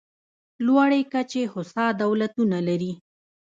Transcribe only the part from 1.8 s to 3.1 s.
دولتونه لري.